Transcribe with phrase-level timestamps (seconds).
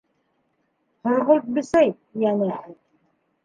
[1.09, 1.95] «Һорғолт бесәй»,
[2.25, 2.77] йәнәһе.